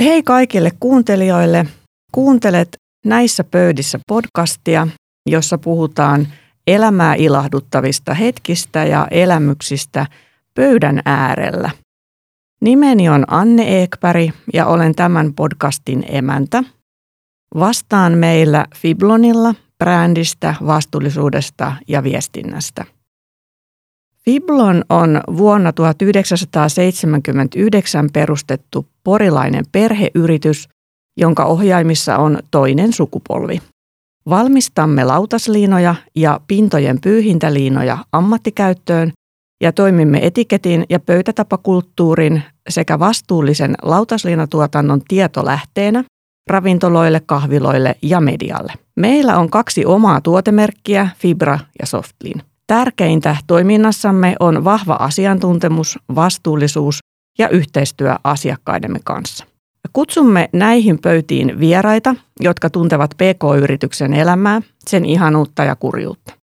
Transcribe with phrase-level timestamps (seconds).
[0.00, 1.66] Hei kaikille kuuntelijoille.
[2.12, 4.88] Kuuntelet Näissä pöydissä podcastia,
[5.28, 6.28] jossa puhutaan
[6.66, 10.06] elämää ilahduttavista hetkistä ja elämyksistä
[10.54, 11.70] pöydän äärellä.
[12.60, 16.64] Nimeni on Anne Ekpäri ja olen tämän podcastin emäntä.
[17.54, 22.84] Vastaan meillä Fiblonilla brändistä, vastuullisuudesta ja viestinnästä.
[24.24, 30.68] Fiblon on vuonna 1979 perustettu porilainen perheyritys,
[31.16, 33.62] jonka ohjaimissa on toinen sukupolvi.
[34.28, 39.12] Valmistamme lautasliinoja ja pintojen pyyhintäliinoja ammattikäyttöön
[39.62, 46.04] ja toimimme etiketin ja pöytätapakulttuurin sekä vastuullisen lautasliinatuotannon tietolähteenä
[46.50, 48.72] ravintoloille, kahviloille ja medialle.
[48.96, 52.42] Meillä on kaksi omaa tuotemerkkiä, Fibra ja Softlin.
[52.70, 56.98] Tärkeintä toiminnassamme on vahva asiantuntemus, vastuullisuus
[57.38, 59.44] ja yhteistyö asiakkaidemme kanssa.
[59.92, 66.34] Kutsumme näihin pöytiin vieraita, jotka tuntevat PK-yrityksen elämää, sen ihanuutta ja kurjuutta.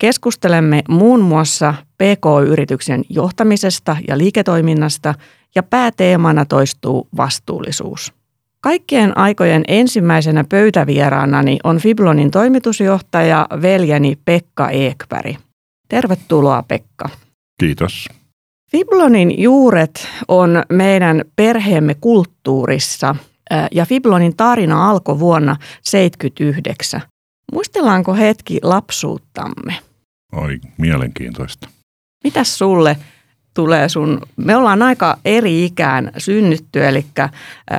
[0.00, 5.14] Keskustelemme muun muassa PK-yrityksen johtamisesta ja liiketoiminnasta
[5.54, 8.12] ja pääteemana toistuu vastuullisuus.
[8.60, 15.36] Kaikkien aikojen ensimmäisenä pöytävieraanani on Fiblonin toimitusjohtaja veljeni Pekka Eekpäri.
[15.90, 17.08] Tervetuloa Pekka.
[17.60, 18.08] Kiitos.
[18.70, 23.14] Fiblonin juuret on meidän perheemme kulttuurissa
[23.72, 27.00] ja Fiblonin tarina alkoi vuonna 1979.
[27.52, 29.74] Muistellaanko hetki lapsuuttamme?
[30.32, 31.68] Oi, mielenkiintoista.
[32.24, 32.96] Mitäs sulle
[33.54, 37.06] tulee sun, me ollaan aika eri ikään synnytty, eli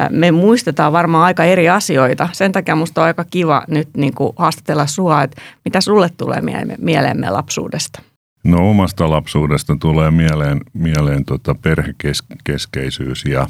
[0.10, 2.30] me muistetaan varmaan aika eri asioita.
[2.32, 6.42] Sen takia musta on aika kiva nyt niin kuin haastatella sua, että mitä sulle tulee
[6.78, 8.02] mieleemme lapsuudesta?
[8.44, 13.48] No omasta lapsuudesta tulee mieleen, mieleen tota perhekeskeisyys ja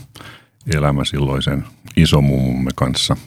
[0.75, 1.63] elämä silloisen
[1.97, 3.17] isomummumme kanssa.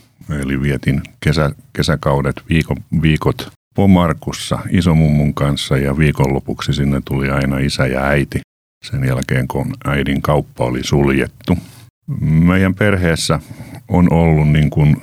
[0.40, 7.86] Eli vietin kesä, kesäkaudet viikon, viikot Pomarkussa isomummun kanssa ja viikonlopuksi sinne tuli aina isä
[7.86, 8.40] ja äiti
[8.84, 11.58] sen jälkeen, kun äidin kauppa oli suljettu.
[12.20, 13.40] Meidän perheessä
[13.88, 14.96] on ollut niin kuin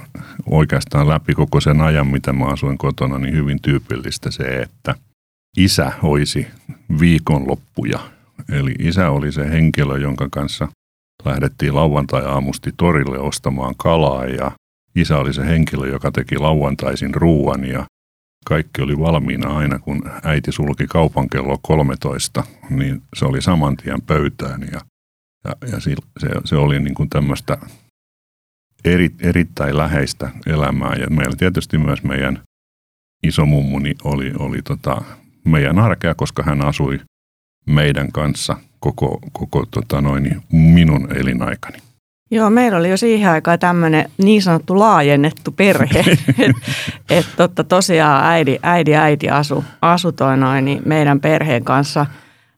[0.46, 4.96] oikeastaan läpi koko sen ajan, mitä mä asuin kotona, niin hyvin tyypillistä se, että
[5.58, 6.48] isä hoisi
[7.00, 8.00] viikonloppuja.
[8.52, 10.68] Eli isä oli se henkilö, jonka kanssa
[11.26, 14.52] lähdettiin lauantai-aamusti torille ostamaan kalaa ja
[14.96, 17.86] isä oli se henkilö, joka teki lauantaisin ruuan ja
[18.46, 24.02] kaikki oli valmiina aina, kun äiti sulki kaupan kello 13, niin se oli saman tien
[24.02, 24.82] pöytään ja,
[25.44, 25.96] ja, ja se,
[26.46, 27.58] se oli niin kuin tämmöistä
[28.86, 30.96] eri, erittäin läheistä elämää.
[30.96, 32.40] Ja meillä tietysti myös meidän
[33.24, 35.02] isomummuni oli, oli tota
[35.46, 37.00] meidän arkea, koska hän asui
[37.66, 41.78] meidän kanssa koko, koko tota noin, minun elinaikani.
[42.32, 46.00] Joo, meillä oli jo siihen aikaan tämmöinen niin sanottu laajennettu perhe.
[46.40, 46.62] että
[47.10, 52.06] et, totta, tosiaan äidi, äidi, äiti asu, asu toi noin, niin meidän perheen kanssa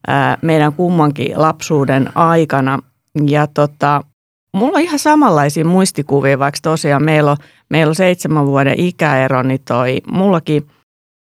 [0.06, 2.78] ää, meidän kummankin lapsuuden aikana.
[3.26, 4.04] Ja tota,
[4.52, 7.36] mulla on ihan samanlaisia muistikuvia, vaikka tosiaan meillä on,
[7.68, 10.66] meillä on seitsemän vuoden ikäero, niin toi, mullakin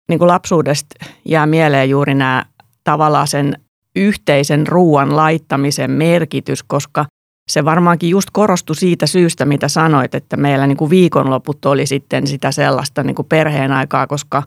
[0.09, 2.45] niin kuin lapsuudesta jää mieleen juuri nämä
[2.85, 3.61] tavallaan sen
[3.97, 7.07] yhteisen ruoan laittamisen merkitys, koska
[7.51, 12.27] se varmaankin just korostui siitä syystä, mitä sanoit, että meillä niin kuin viikonloput oli sitten
[12.27, 14.43] sitä sellaista niin kuin perheen aikaa, koska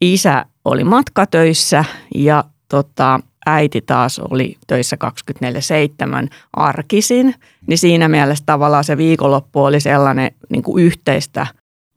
[0.00, 1.84] isä oli matkatöissä
[2.14, 4.96] ja tota, äiti taas oli töissä
[6.24, 7.34] 24-7 arkisin,
[7.66, 11.46] niin siinä mielessä tavallaan se viikonloppu oli sellainen niin kuin yhteistä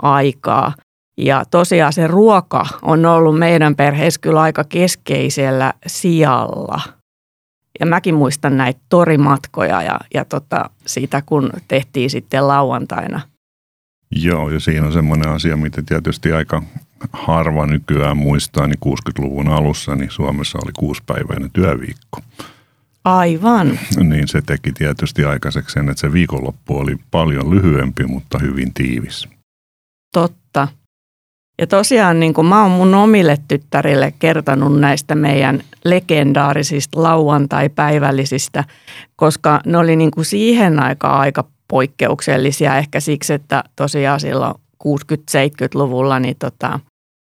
[0.01, 0.73] aikaa.
[1.17, 6.81] Ja tosiaan se ruoka on ollut meidän perheessä kyllä aika keskeisellä sijalla–
[7.81, 13.21] ja mäkin muistan näitä torimatkoja ja, ja tota, siitä, kun tehtiin sitten lauantaina.
[14.11, 16.63] Joo, ja siinä on semmoinen asia, mitä tietysti aika
[17.13, 22.19] harva nykyään muistaa, niin 60-luvun alussa niin Suomessa oli kuuspäiväinen työviikko.
[23.03, 23.79] Aivan.
[24.09, 29.27] Niin se teki tietysti aikaiseksi sen, että se viikonloppu oli paljon lyhyempi, mutta hyvin tiivis.
[30.13, 30.67] Totta.
[31.61, 38.63] Ja tosiaan niin kuin mä oon mun omille tyttärille kertonut näistä meidän legendaarisista lauantai-päivällisistä,
[39.15, 44.55] koska ne oli niin kuin siihen aikaan aika poikkeuksellisia ehkä siksi, että tosiaan silloin
[44.87, 46.79] 60-70-luvulla niin tota,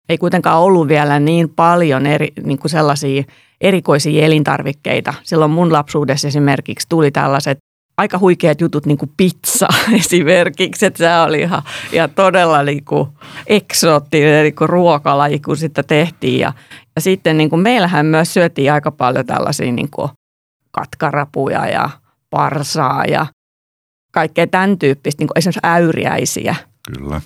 [0.09, 3.25] ei kuitenkaan ollut vielä niin paljon eri, niin kuin sellaisia
[3.61, 5.15] erikoisia elintarvikkeita.
[5.23, 7.59] Silloin mun lapsuudessa esimerkiksi tuli tällaiset
[7.99, 9.69] aika huikeat jutut, niin kuin pizza
[10.01, 11.63] esimerkiksi, että se oli ihan,
[11.93, 13.09] ihan todella niin kuin
[13.47, 16.41] eksoottinen niin kuin ruokalaji, kun sitä tehtiin.
[16.41, 16.53] Ja,
[16.97, 20.11] ja sitten niin kuin meillähän myös syötiin aika paljon tällaisia niin kuin
[20.71, 21.91] katkarapuja ja
[22.31, 23.27] parsaa ja
[24.13, 26.57] kaikkea tämän tyyppistä, niin kuin esimerkiksi äyriäisiä.
[26.93, 27.21] Kyllä.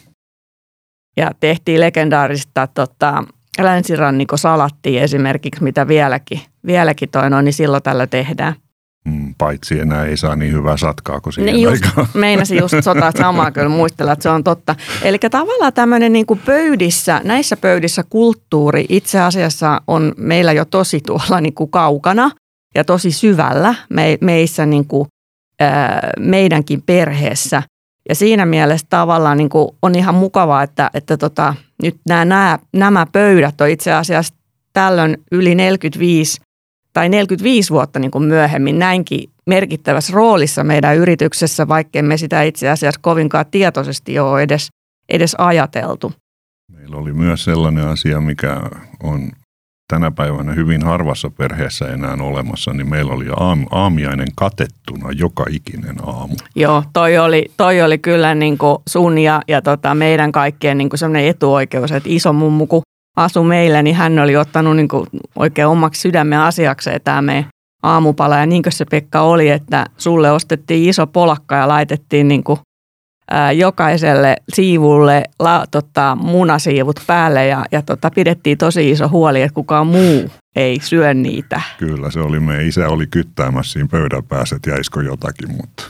[1.16, 3.24] Ja tehtiin legendaarista tota,
[3.58, 8.54] länsiranniko salattia esimerkiksi, mitä vieläkin, vieläkin toi noin, niin silloin tällä tehdään.
[9.04, 12.06] Mm, paitsi enää ei saa niin hyvää satkaa kuin siihen Niin just, aikaan.
[12.20, 14.74] meinasin just sota samaa kyllä muistella, että se on totta.
[15.02, 21.40] Eli tavallaan tämmöinen niin pöydissä, näissä pöydissä kulttuuri itse asiassa on meillä jo tosi tuolla
[21.40, 22.30] niin kuin kaukana
[22.74, 25.08] ja tosi syvällä me, meissä niin kuin,
[26.18, 27.62] meidänkin perheessä.
[28.08, 32.58] Ja siinä mielessä tavallaan niin kuin on ihan mukavaa, että, että tota, nyt nämä, nämä,
[32.72, 34.34] nämä pöydät on itse asiassa
[34.72, 36.40] tällöin yli 45
[36.92, 42.68] tai 45 vuotta niin kuin myöhemmin näinkin merkittävässä roolissa meidän yrityksessä, vaikkei me sitä itse
[42.68, 44.68] asiassa kovinkaan tietoisesti ole edes,
[45.08, 46.12] edes ajateltu.
[46.72, 48.60] Meillä oli myös sellainen asia, mikä
[49.02, 49.30] on
[49.92, 55.96] tänä päivänä hyvin harvassa perheessä enää olemassa, niin meillä oli aam, aamiainen katettuna joka ikinen
[56.06, 56.34] aamu.
[56.56, 60.88] Joo, toi oli, toi oli kyllä niin kuin sun ja, ja tota meidän kaikkien niin
[60.88, 62.82] kuin sellainen etuoikeus, että iso mummu kun
[63.16, 65.06] asui meillä, niin hän oli ottanut niin kuin
[65.36, 67.46] oikein omaksi sydämen asiakseen tämä meidän
[67.82, 68.38] aamupala.
[68.38, 72.58] Ja niin kuin se Pekka oli, että sulle ostettiin iso polakka ja laitettiin niin kuin
[73.56, 79.86] jokaiselle siivulle la, tota, munasiivut päälle ja, ja tota, pidettiin tosi iso huoli, että kukaan
[79.86, 81.60] muu ei syö niitä.
[81.78, 85.84] Kyllä, se oli meidän isä oli kyttäämässä siinä pöydän päässä, että jäisikö jotakin, mutta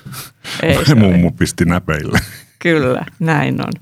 [0.62, 2.18] Ei se mummu pisti näpeille.
[2.58, 3.72] Kyllä, näin on.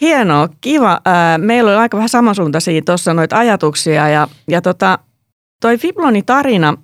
[0.00, 1.00] Hienoa, kiva.
[1.38, 4.98] Meillä oli aika vähän samansuuntaisia tuossa noita ajatuksia ja, ja tota,
[5.60, 6.74] toi Fiblonin tarina,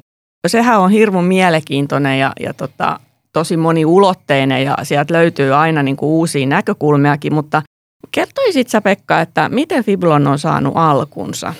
[0.47, 3.01] sehän on hirveän mielenkiintoinen ja, ja tota,
[3.33, 7.63] tosi moniulotteinen ja sieltä löytyy aina niin kuin uusia näkökulmiakin, mutta
[8.11, 11.55] kertoisit sä Pekka, että miten Fiblon on saanut alkunsa?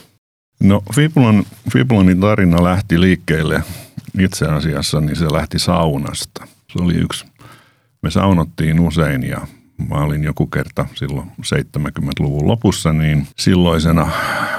[0.63, 3.63] No Fiblon, Fiblonin tarina lähti liikkeelle
[4.19, 6.47] itse asiassa, niin se lähti saunasta.
[6.73, 7.25] Se oli yksi,
[8.03, 9.41] me saunottiin usein ja
[9.89, 14.11] mä olin joku kerta silloin 70-luvun lopussa, niin silloisena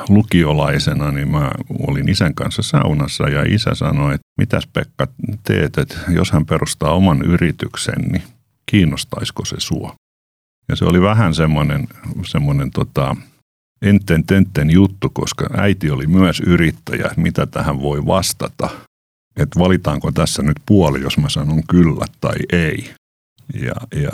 [0.10, 1.52] lukiolaisena, niin mä
[1.88, 5.08] olin isän kanssa saunassa ja isä sanoi, että mitäs Pekka
[5.44, 8.24] teet, että jos hän perustaa oman yrityksen, niin
[8.66, 9.96] kiinnostaisiko se sua?
[10.70, 11.88] Ja se oli vähän semmoinen,
[12.26, 13.16] semmoinen tota,
[13.82, 18.70] enten tenten juttu, koska äiti oli myös yrittäjä, että mitä tähän voi vastata.
[19.38, 22.94] Että valitaanko tässä nyt puoli, jos mä sanon kyllä tai ei.
[23.54, 24.12] Ja, ja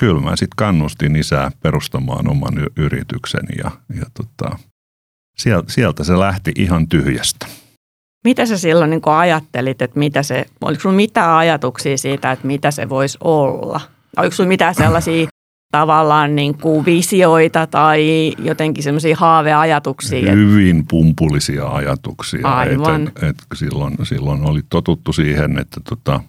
[0.00, 4.58] kyllä mä sitten kannustin isää perustamaan oman yrityksen ja, ja tota,
[5.38, 7.46] sieltä, sieltä se lähti ihan tyhjästä.
[8.24, 12.70] Mitä sä silloin niin ajattelit, että mitä se, oliko sulla mitään ajatuksia siitä, että mitä
[12.70, 13.80] se voisi olla?
[14.16, 15.26] Oliko sulla mitään sellaisia
[15.72, 20.32] tavallaan niin kuin visioita tai jotenkin semmoisia haaveajatuksia?
[20.32, 22.48] Hyvin pumpulisia ajatuksia.
[22.48, 23.02] Aivan.
[23.02, 26.20] Et, et, et silloin, silloin oli totuttu siihen, että tota,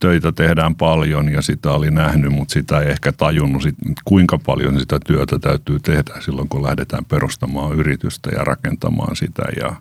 [0.00, 3.74] töitä tehdään paljon ja sitä oli nähnyt, mutta sitä ei ehkä tajunnut, sit,
[4.04, 9.76] kuinka paljon sitä työtä täytyy tehdä silloin, kun lähdetään perustamaan yritystä ja rakentamaan sitä ja,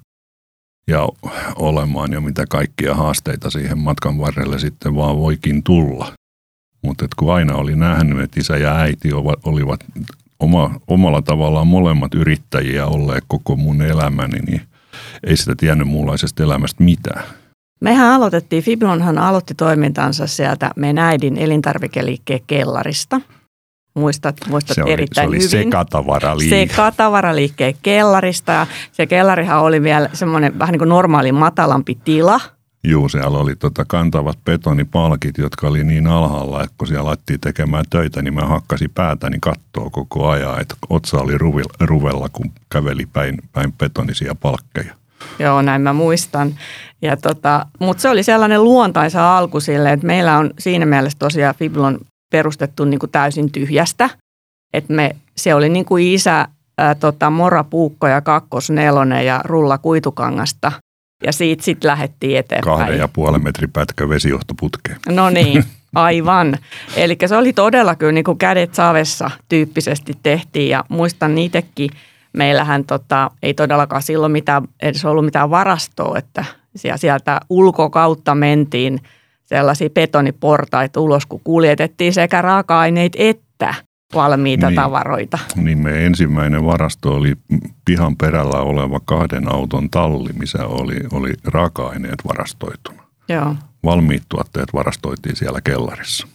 [0.88, 1.07] ja
[1.56, 6.13] olemaan ja mitä kaikkia haasteita siihen matkan varrelle sitten vaan voikin tulla.
[6.81, 9.13] Mutta kun aina oli nähnyt, että isä ja äiti
[9.44, 9.80] olivat
[10.39, 14.62] oma, omalla tavallaan molemmat yrittäjiä olleet koko mun elämäni, niin
[15.24, 17.24] ei sitä tiennyt muunlaisesta elämästä mitään.
[17.80, 23.22] Mehän aloitettiin, Fiblonhan aloitti toimintansa sieltä meidän äidin elintarvikeliikkeen kellarista.
[23.96, 25.50] Muistat, muistat se oli, erittäin se oli hyvin.
[25.50, 26.68] sekatavaraliike.
[26.68, 28.52] Sekatavaraliikkeen kellarista.
[28.52, 32.40] Ja se kellarihan oli vielä semmoinen vähän niin kuin normaali matalampi tila.
[32.83, 37.86] Juu, siellä oli tota kantavat betonipalkit, jotka oli niin alhaalla, että kun siellä laittiin tekemään
[37.90, 41.38] töitä, niin mä hakkasin päätäni kattoa koko ajan, että otsa oli
[41.80, 44.99] ruvella, kun käveli päin, päin betonisia palkkeja.
[45.40, 46.56] Joo, näin mä muistan.
[47.02, 51.56] Ja tota, Mutta se oli sellainen luontaisa alku sille, että meillä on siinä mielessä tosiaan
[51.56, 51.99] Fiblon
[52.31, 54.09] perustettu niin kuin täysin tyhjästä.
[54.73, 56.47] Että me, se oli niin kuin isä
[56.78, 60.71] ää, tota, Mora Puukko ja kakkosnelonen ja Rulla Kuitukangasta.
[61.23, 62.78] Ja siitä sitten lähdettiin eteenpäin.
[62.78, 64.97] Kahden ja puolen metrin pätkä vesijohtoputkeen.
[65.09, 65.64] No niin,
[65.95, 66.57] aivan.
[66.95, 71.90] Eli se oli todella kyllä niin kuin kädet savessa tyyppisesti tehtiin ja muistan niitäkin–
[72.33, 76.45] meillähän tota, ei todellakaan silloin mitään, edes ollut mitään varastoa, että
[76.95, 79.00] sieltä ulkokautta mentiin
[79.45, 83.76] sellaisia betoniportaita ulos, kun kuljetettiin sekä raaka-aineita että
[84.16, 85.40] valmiita niin, tavaroita.
[85.56, 87.33] Niin me ensimmäinen varasto oli
[87.86, 93.04] pihan perällä oleva kahden auton talli, missä oli, oli raaka-aineet varastoituna.
[93.30, 93.56] Joo.
[93.83, 96.28] Valmiit tuotteet varastoitiin siellä kellarissa.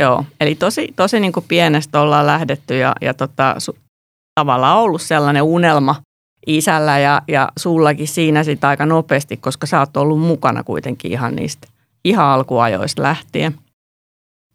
[0.00, 3.54] Joo, eli tosi, tosi niin kuin pienestä ollaan lähdetty ja, ja tota,
[4.40, 6.02] tavallaan ollut sellainen unelma
[6.46, 11.36] isällä ja, ja sullakin siinä sitä aika nopeasti, koska sä oot ollut mukana kuitenkin ihan
[11.36, 11.68] niistä
[12.04, 13.54] ihan alkuajoista lähtien.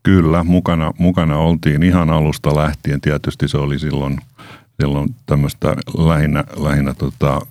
[0.03, 3.01] Kyllä, mukana, mukana oltiin ihan alusta lähtien.
[3.01, 4.17] Tietysti se oli silloin,
[4.81, 7.41] silloin tämmöistä lähinnä, lähinnä tota,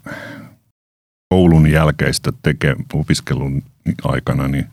[1.28, 3.62] koulun jälkeistä teke, opiskelun
[4.04, 4.66] aikana niin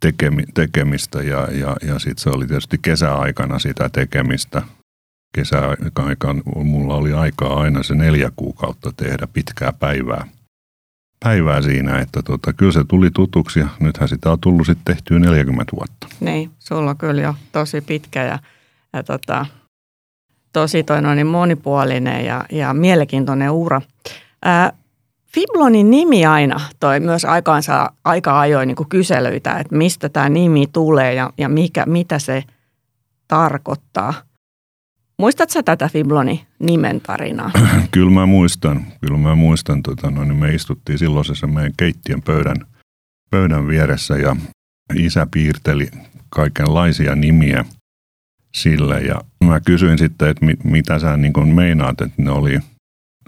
[0.00, 4.62] tekemi, tekemistä ja, ja, ja sitten se oli tietysti kesäaikana sitä tekemistä.
[5.32, 10.26] Kesäaikaan mulla oli aikaa aina se neljä kuukautta tehdä pitkää päivää–
[11.24, 15.18] päivää siinä, että tota, kyllä se tuli tutuksi ja nythän sitä on tullut sitten tehtyä
[15.18, 16.06] 40 vuotta.
[16.20, 18.38] Niin, sulla on kyllä jo tosi pitkä ja,
[18.92, 19.46] ja tota,
[20.52, 23.82] tosi toi niin monipuolinen ja, ja mielenkiintoinen ura.
[24.42, 24.72] Ää,
[25.26, 31.14] Fiblonin nimi aina toi myös aikaansa, aika ajoin niin kyselyitä, että mistä tämä nimi tulee
[31.14, 32.44] ja, ja mikä, mitä se
[33.28, 34.14] tarkoittaa–
[35.20, 37.50] Muistatko tätä Fibloni nimen tarinaa?
[37.90, 38.86] Kyllä mä muistan.
[39.00, 39.82] Kyllä mä muistan.
[39.82, 42.56] Tota, no, niin me istuttiin silloisessa meidän keittiön pöydän,
[43.30, 44.36] pöydän vieressä ja
[44.94, 45.88] isä piirteli
[46.28, 47.64] kaikenlaisia nimiä
[48.54, 49.00] sille.
[49.00, 52.58] Ja mä kysyin sitten, että mit, mitä sä niin kuin meinaat, että ne oli,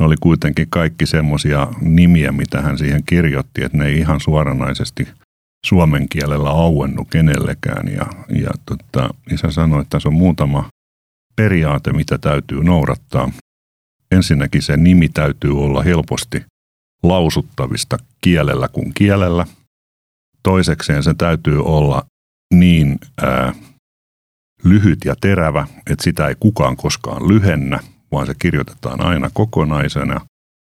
[0.00, 5.08] ne oli kuitenkin kaikki semmoisia nimiä, mitä hän siihen kirjoitti, että ne ei ihan suoranaisesti
[5.66, 7.88] suomen kielellä auennut kenellekään.
[7.88, 10.68] Ja, ja tota, isä sanoi, että tässä on muutama
[11.36, 13.32] periaate, mitä täytyy noudattaa.
[14.10, 16.44] Ensinnäkin se nimi täytyy olla helposti
[17.02, 19.46] lausuttavista kielellä kuin kielellä.
[20.42, 22.04] Toisekseen se täytyy olla
[22.54, 23.52] niin ää,
[24.64, 27.80] lyhyt ja terävä, että sitä ei kukaan koskaan lyhennä,
[28.12, 30.20] vaan se kirjoitetaan aina kokonaisena.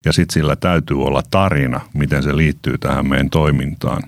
[0.05, 4.03] Ja sitten sillä täytyy olla tarina, miten se liittyy tähän meidän toimintaan.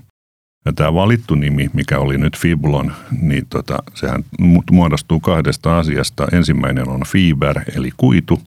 [0.65, 4.25] Ja tämä valittu nimi, mikä oli nyt Fiblon, niin tota, sehän
[4.71, 6.27] muodostuu kahdesta asiasta.
[6.33, 8.43] Ensimmäinen on fiber, eli kuitu,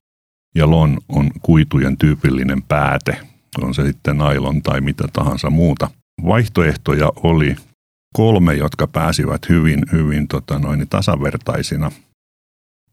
[0.55, 3.19] ja lon on kuitujen tyypillinen pääte.
[3.61, 5.89] On se sitten nailon tai mitä tahansa muuta.
[6.25, 7.55] Vaihtoehtoja oli
[8.13, 11.91] kolme, jotka pääsivät hyvin, hyvin tota noin, tasavertaisina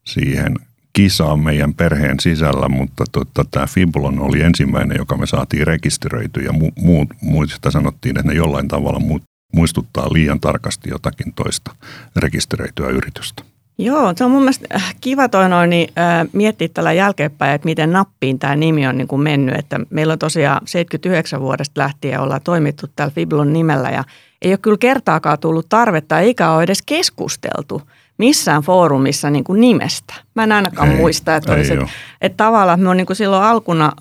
[0.07, 0.57] siihen
[0.95, 6.51] kisaan meidän perheen sisällä, mutta tota, tämä Fiblon oli ensimmäinen, joka me saatiin rekisteröity ja
[6.51, 9.23] mu- muut, muista sanottiin, että ne jollain tavalla mu-
[9.53, 11.75] muistuttaa liian tarkasti jotakin toista
[12.17, 13.43] rekisteröityä yritystä.
[13.79, 17.65] Joo, se on mun mielestä äh, kiva toi noin, niin, äh, miettiä tällä jälkeenpäin, että
[17.65, 19.55] miten nappiin tämä nimi on niin kuin mennyt.
[19.55, 24.05] Että meillä on tosiaan 79 vuodesta lähtien ollaan toimittu tällä Fiblon nimellä ja
[24.43, 27.83] ei ole kyllä kertaakaan tullut tarvetta eikä ole edes keskusteltu–
[28.19, 30.15] missään foorumissa niin kuin nimestä.
[30.35, 31.87] Mä en ainakaan ei, muista, että, olisi, että,
[32.21, 33.93] että tavallaan me on niin kuin silloin alkuna,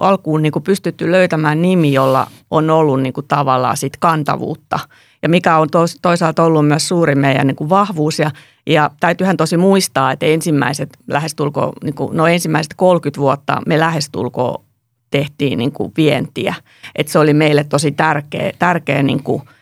[0.00, 4.78] alkuun niin kuin pystytty löytämään nimi, jolla on ollut niin kuin tavallaan sit kantavuutta
[5.22, 8.30] ja mikä on tos, toisaalta ollut myös suuri meidän niin kuin vahvuus ja,
[8.66, 14.64] ja täytyyhän tosi muistaa, että ensimmäiset lähestulkoon, niin kuin, no ensimmäiset 30 vuotta me lähestulkoon
[15.10, 16.54] tehtiin niin kuin vientiä.
[16.96, 19.42] Että se oli meille tosi tärkeä, tärkeä niin kuin–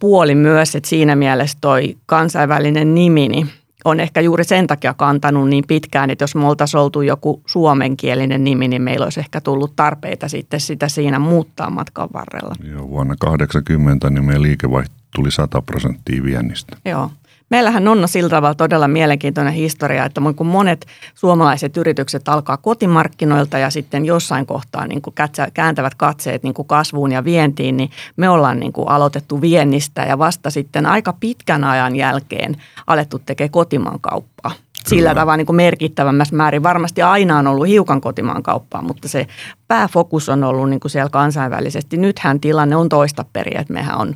[0.00, 3.50] puoli myös, että siinä mielessä toi kansainvälinen nimi niin
[3.84, 8.44] on ehkä juuri sen takia kantanut niin pitkään, että jos me oltaisiin oltu joku suomenkielinen
[8.44, 12.54] nimi, niin meillä olisi ehkä tullut tarpeita sitten sitä siinä muuttaa matkan varrella.
[12.72, 16.76] Joo, vuonna 80 niin meidän liikevaihto tuli 100 prosenttia viennistä.
[16.84, 17.10] Joo.
[17.50, 23.70] Meillähän on sillä tavalla todella mielenkiintoinen historia, että kun monet suomalaiset yritykset alkaa kotimarkkinoilta ja
[23.70, 25.14] sitten jossain kohtaa niin kuin
[25.54, 30.18] kääntävät katseet niin kuin kasvuun ja vientiin, niin me ollaan niin kuin aloitettu viennistä ja
[30.18, 34.52] vasta sitten aika pitkän ajan jälkeen alettu tekemään kotimaan kauppaa.
[34.86, 36.62] Sillä tavalla niin kuin merkittävämmässä määrin.
[36.62, 39.26] Varmasti aina on ollut hiukan kotimaan kauppaa, mutta se
[39.68, 41.96] pääfokus on ollut niin kuin siellä kansainvälisesti.
[41.96, 44.14] Nythän tilanne on toista periä, että mehän on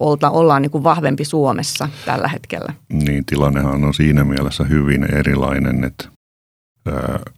[0.00, 2.72] olta, ollaan niin kuin vahvempi Suomessa tällä hetkellä.
[2.92, 6.08] Niin, tilannehan on siinä mielessä hyvin erilainen, että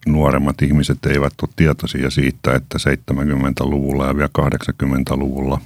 [0.07, 5.61] nuoremmat ihmiset eivät ole tietoisia siitä, että 70-luvulla ja vielä 80-luvulla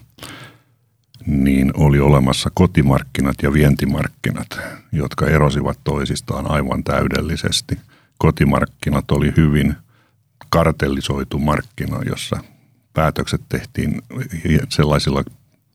[1.26, 4.58] niin oli olemassa kotimarkkinat ja vientimarkkinat,
[4.92, 7.78] jotka erosivat toisistaan aivan täydellisesti.
[8.18, 9.74] Kotimarkkinat oli hyvin
[10.48, 12.36] kartellisoitu markkina, jossa
[12.92, 14.02] päätökset tehtiin
[14.68, 15.24] sellaisilla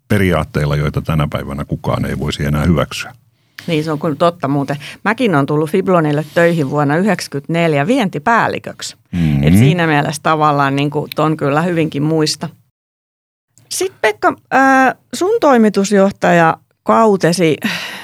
[0.07, 3.13] periaatteilla, joita tänä päivänä kukaan ei voisi enää hyväksyä.
[3.67, 4.77] Niin se on kyllä totta muuten.
[5.03, 8.95] Mäkin on tullut Fiblonille töihin vuonna 1994 vientipäälliköksi.
[9.11, 9.43] Mm-hmm.
[9.43, 12.49] Et siinä mielessä tavallaan niin kuin ton kyllä hyvinkin muista.
[13.75, 14.33] Sitten Pekka,
[15.13, 17.57] sun toimitusjohtaja kautesi,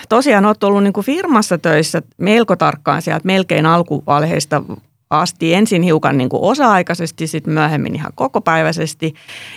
[0.10, 4.64] tosiaan olet ollut niin kuin firmassa töissä melko tarkkaan sieltä melkein alkuvaiheista
[5.10, 9.14] asti ensin hiukan niin kuin osa-aikaisesti, sitten myöhemmin ihan kokopäiväisesti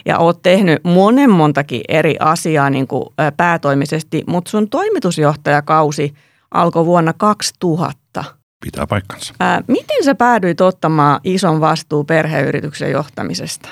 [0.07, 3.05] ja oot tehnyt monen montakin eri asiaa niin kuin
[3.37, 6.15] päätoimisesti, mutta sun toimitusjohtajakausi
[6.51, 8.25] alkoi vuonna 2000.
[8.65, 9.35] Pitää paikkansa.
[9.41, 13.69] Ää, miten sä päädyit ottamaan ison vastuu perheyrityksen johtamisesta?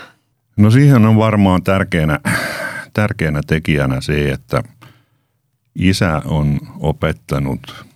[0.56, 2.20] No siihen on varmaan tärkeänä,
[2.92, 4.62] tärkeänä tekijänä se, että
[5.74, 7.86] isä on opettanut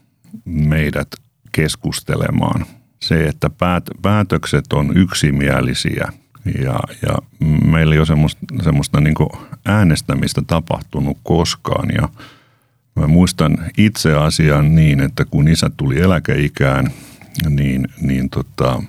[0.45, 1.09] meidät
[1.53, 2.67] keskustelemaan.
[3.01, 6.13] Se, että päät, päätökset on yksimielisiä
[6.65, 7.19] ja, ja
[7.65, 9.15] meillä ei ole semmoista, semmoista niin
[9.67, 12.09] äänestämistä tapahtunut koskaan ja
[12.97, 16.91] Mä muistan itse asian niin, että kun isä tuli eläkeikään,
[17.49, 18.83] niin, niin tota,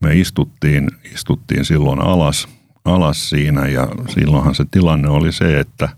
[0.00, 2.48] me istuttiin, istuttiin silloin alas,
[2.84, 5.88] alas siinä ja silloinhan se tilanne oli se, että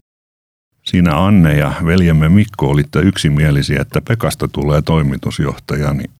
[0.84, 6.10] siinä Anne ja veljemme Mikko olitte yksimielisiä, että Pekasta tulee toimitusjohtaja, niin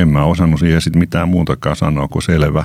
[0.00, 2.64] en mä osannut siihen sitten mitään muutakaan sanoa kuin selvä.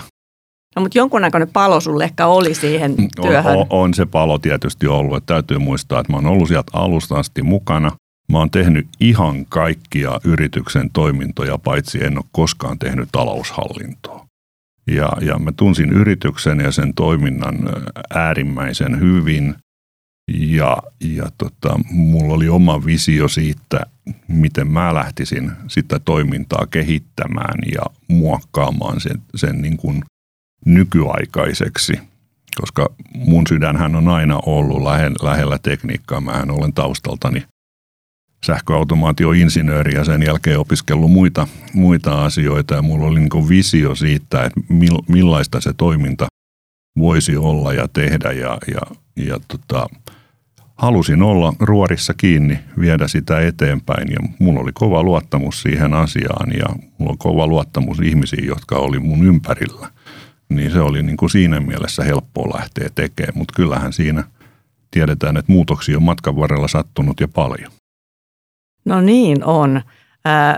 [0.76, 3.56] No mutta jonkunnäköinen palo sulle ehkä oli siihen työhön.
[3.56, 5.18] On, on, on se palo tietysti ollut.
[5.18, 7.92] Että täytyy muistaa, että mä oon ollut sieltä alusta asti mukana.
[8.32, 14.17] Mä oon tehnyt ihan kaikkia yrityksen toimintoja, paitsi en ole koskaan tehnyt taloushallintoa.
[14.88, 17.58] Ja, ja mä tunsin yrityksen ja sen toiminnan
[18.16, 19.56] äärimmäisen hyvin.
[20.34, 23.80] Ja, ja tota, mulla oli oma visio siitä,
[24.28, 30.04] miten mä lähtisin sitä toimintaa kehittämään ja muokkaamaan sen, sen niin kuin
[30.66, 31.94] nykyaikaiseksi,
[32.62, 34.82] koska mun sydänhän on aina ollut
[35.24, 36.22] lähellä tekniikkaa.
[36.22, 37.44] Mähän olen taustaltani
[38.46, 42.76] sähköautomaatioinsinööri ja sen jälkeen opiskellut muita, muita asioita.
[42.76, 44.62] Ja mulla oli niin visio siitä, että
[45.08, 46.28] millaista se toiminta
[47.00, 48.32] voisi olla ja tehdä.
[48.32, 48.82] Ja, ja,
[49.16, 49.88] ja tota,
[50.76, 54.12] halusin olla ruorissa kiinni, viedä sitä eteenpäin.
[54.12, 56.66] Ja mulla oli kova luottamus siihen asiaan ja
[56.98, 59.88] mulla on kova luottamus ihmisiin, jotka oli mun ympärillä.
[60.50, 64.24] Niin se oli niin kuin siinä mielessä helppoa lähteä tekemään, mutta kyllähän siinä
[64.92, 67.72] tiedetään, että muutoksia on matkan varrella sattunut ja paljon.
[68.88, 69.82] No niin on.
[70.28, 70.58] Äh,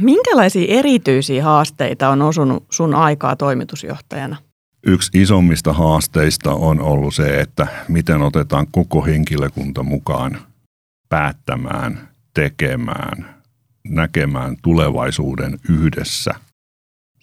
[0.00, 4.36] minkälaisia erityisiä haasteita on osunut sun aikaa toimitusjohtajana?
[4.86, 10.38] Yksi isommista haasteista on ollut se, että miten otetaan koko henkilökunta mukaan
[11.08, 13.34] päättämään, tekemään,
[13.88, 16.34] näkemään tulevaisuuden yhdessä–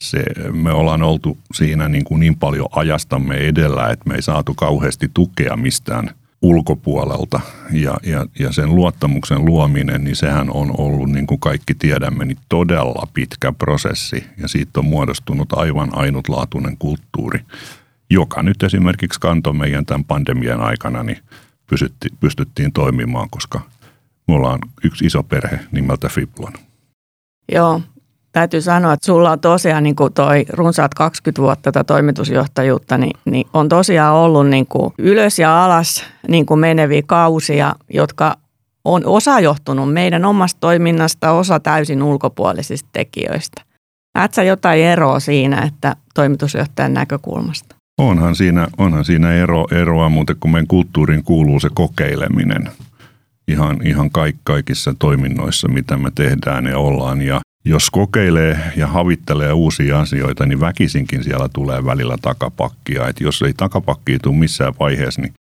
[0.01, 4.53] se, me ollaan oltu siinä niin, kuin niin paljon ajastamme edellä, että me ei saatu
[4.53, 6.09] kauheasti tukea mistään
[6.41, 7.39] ulkopuolelta.
[7.71, 12.37] Ja, ja, ja sen luottamuksen luominen, niin sehän on ollut, niin kuin kaikki tiedämme, niin
[12.49, 14.23] todella pitkä prosessi.
[14.37, 17.39] Ja siitä on muodostunut aivan ainutlaatuinen kulttuuri,
[18.09, 21.17] joka nyt esimerkiksi kantoi meidän tämän pandemian aikana, niin
[21.69, 23.61] pysytti, pystyttiin toimimaan, koska
[24.27, 26.53] me ollaan yksi iso perhe nimeltä Fiblon.
[27.51, 27.81] Joo,
[28.31, 33.17] täytyy sanoa, että sulla on tosiaan niin kuin toi runsaat 20 vuotta tätä toimitusjohtajuutta, niin,
[33.25, 38.37] niin on tosiaan ollut niin kuin ylös ja alas niin kuin meneviä kausia, jotka
[38.85, 43.61] on osa johtunut meidän omasta toiminnasta, osa täysin ulkopuolisista tekijöistä.
[44.15, 47.75] Näetkö sä jotain eroa siinä, että toimitusjohtajan näkökulmasta?
[47.97, 52.71] Onhan siinä, onhan siinä ero, eroa, mutta kun meidän kulttuuriin kuuluu se kokeileminen
[53.47, 57.21] ihan, ihan kaik, kaikissa toiminnoissa, mitä me tehdään ja ollaan.
[57.21, 63.07] Ja jos kokeilee ja havittelee uusia asioita, niin väkisinkin siellä tulee välillä takapakkia.
[63.07, 65.33] Et jos ei takapakkia tule missään vaiheessa, niin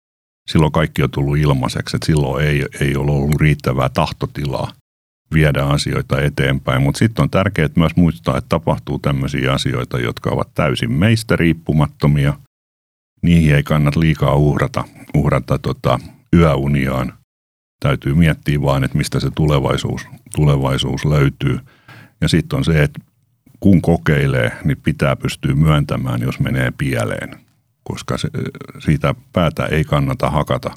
[0.50, 1.96] silloin kaikki on tullut ilmaiseksi.
[1.96, 4.72] Et silloin ei, ei ole ollut riittävää tahtotilaa
[5.34, 6.82] viedä asioita eteenpäin.
[6.82, 12.34] Mutta sitten on tärkeää myös muistaa, että tapahtuu tämmöisiä asioita, jotka ovat täysin meistä riippumattomia.
[13.22, 15.98] Niihin ei kannata liikaa uhrata, uhrata tota
[16.34, 17.12] yöuniaan.
[17.80, 21.58] Täytyy miettiä vaan, että mistä se tulevaisuus, tulevaisuus löytyy–
[22.20, 23.00] ja sitten on se, että
[23.60, 27.40] kun kokeilee, niin pitää pystyä myöntämään, jos menee pieleen,
[27.82, 28.28] koska se,
[28.78, 30.70] siitä päätä ei kannata hakata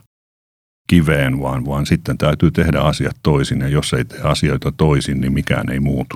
[0.88, 5.34] kiveen, vaan, vaan sitten täytyy tehdä asiat toisin, ja jos ei tee asioita toisin, niin
[5.34, 6.16] mikään ei muutu.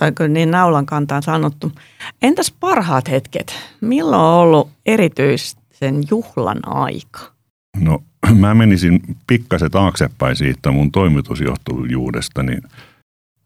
[0.00, 1.72] On kyllä niin naulan kantaan sanottu.
[2.22, 3.54] Entäs parhaat hetket?
[3.80, 7.20] Milloin on ollut erityisen juhlan aika?
[7.76, 8.02] No
[8.40, 12.62] mä menisin pikkasen taaksepäin siitä mun toimitusjohtajuudesta, niin–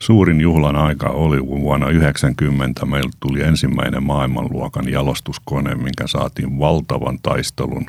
[0.04, 7.18] Suurin juhlan aika oli, kun vuonna 1990 meillä tuli ensimmäinen maailmanluokan jalostuskone, minkä saatiin valtavan
[7.22, 7.86] taistelun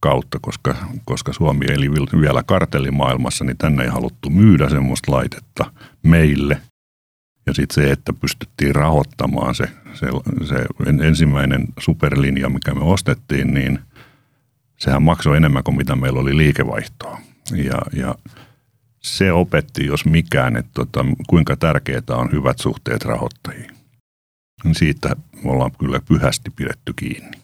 [0.00, 6.60] kautta, koska, koska Suomi eli vielä kartellimaailmassa, niin tänne ei haluttu myydä semmoista laitetta meille.
[7.46, 10.06] Ja sitten se, että pystyttiin rahoittamaan se, se,
[10.48, 10.66] se
[11.06, 13.78] ensimmäinen superlinja, mikä me ostettiin, niin
[14.78, 17.20] sehän maksoi enemmän kuin mitä meillä oli liikevaihtoa.
[17.52, 18.14] Ja, ja
[19.02, 23.70] se opetti, jos mikään, että tota, kuinka tärkeää on hyvät suhteet rahoittajiin.
[24.72, 27.38] Siitä me ollaan kyllä pyhästi pidetty kiinni.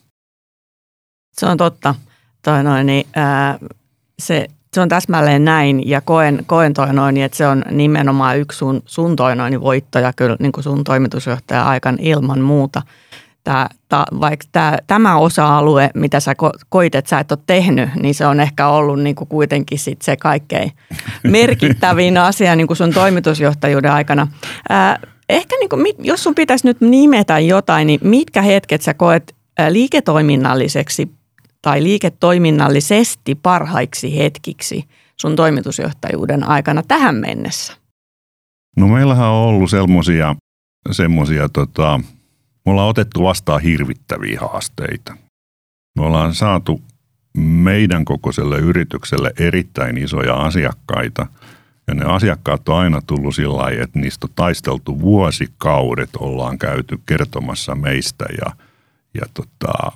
[1.33, 1.95] Se on totta.
[2.41, 3.59] Toi noin, niin, ää,
[4.19, 8.57] se, se on täsmälleen näin ja koen, koen toi noin, että se on nimenomaan yksi
[8.57, 12.81] sun, sun toi noin voittoja kyllä niin kuin sun toimitusjohtaja aikan ilman muuta.
[13.45, 17.89] Tää, ta, vaikka tää, tämä osa-alue, mitä sä ko, koit, että sä et ole tehnyt,
[17.95, 20.71] niin se on ehkä ollut niin kuin kuitenkin sit se kaikkein
[21.23, 24.27] merkittävin asia niin kuin sun toimitusjohtajuuden aikana.
[24.69, 29.35] Ää, ehkä niin kuin, jos sun pitäisi nyt nimetä jotain, niin mitkä hetket sä koet
[29.69, 31.11] liiketoiminnalliseksi
[31.61, 34.85] tai liiketoiminnallisesti parhaiksi hetkiksi
[35.17, 37.73] sun toimitusjohtajuuden aikana tähän mennessä?
[38.77, 40.35] No meillähän on ollut semmoisia,
[40.91, 41.99] semmosia, tota,
[42.65, 45.17] me ollaan otettu vastaan hirvittäviä haasteita.
[45.97, 46.81] Me ollaan saatu
[47.37, 51.27] meidän kokoiselle yritykselle erittäin isoja asiakkaita.
[51.87, 56.99] Ja ne asiakkaat on aina tullut sillä lailla, että niistä on taisteltu vuosikaudet, ollaan käyty
[57.05, 58.51] kertomassa meistä ja,
[59.13, 59.91] ja tota,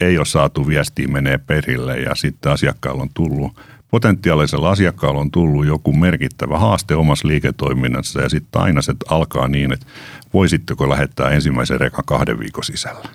[0.00, 3.60] ei ole saatu viestiä menee perille ja sitten asiakkaalla on tullut,
[3.90, 9.72] potentiaalisella asiakkaalla on tullut joku merkittävä haaste omassa liiketoiminnassa ja sitten aina se alkaa niin,
[9.72, 9.86] että
[10.34, 13.08] voisitteko lähettää ensimmäisen rekan kahden viikon sisällä.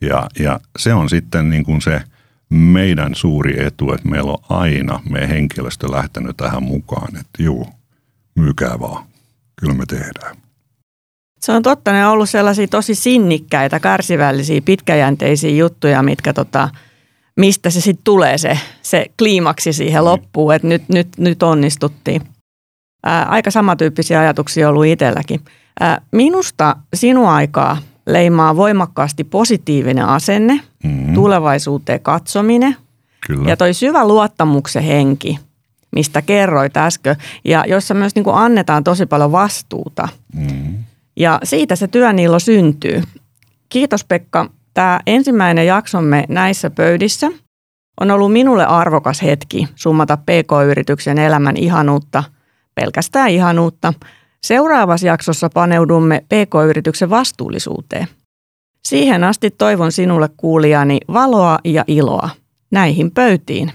[0.00, 2.02] Ja, ja se on sitten niin kuin se
[2.50, 7.68] meidän suuri etu, että meillä on aina meidän henkilöstö lähtenyt tähän mukaan, että juu,
[8.34, 9.04] myykää vaan,
[9.60, 10.36] kyllä me tehdään.
[11.40, 16.68] Se on totta, ne on ollut sellaisia tosi sinnikkäitä, kärsivällisiä, pitkäjänteisiä juttuja, mitkä tota,
[17.36, 22.22] mistä se sitten tulee se, se kliimaksi siihen loppuun, että nyt, nyt, nyt onnistuttiin.
[23.06, 25.40] Ää, aika samantyyppisiä ajatuksia ollut itselläkin.
[25.80, 31.14] Ää, minusta sinun aikaa leimaa voimakkaasti positiivinen asenne, mm-hmm.
[31.14, 32.76] tulevaisuuteen katsominen
[33.26, 33.50] Kyllä.
[33.50, 35.38] ja toi syvä luottamuksen henki,
[35.90, 40.08] mistä kerroit äsken, ja jossa myös niin kuin annetaan tosi paljon vastuuta.
[40.34, 40.74] Mm-hmm.
[41.16, 43.02] Ja siitä se työniilo syntyy.
[43.68, 44.50] Kiitos Pekka.
[44.74, 47.30] Tämä ensimmäinen jaksomme näissä pöydissä
[48.00, 52.24] on ollut minulle arvokas hetki summata PK-yrityksen elämän ihanuutta,
[52.74, 53.94] pelkästään ihanuutta.
[54.42, 58.08] Seuraavassa jaksossa paneudumme PK-yrityksen vastuullisuuteen.
[58.84, 62.30] Siihen asti toivon sinulle kuulijani valoa ja iloa.
[62.70, 63.72] Näihin pöytiin.